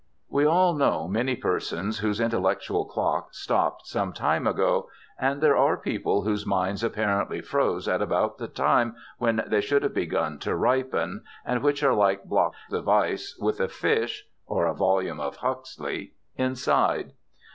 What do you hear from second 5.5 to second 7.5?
are people whose minds apparently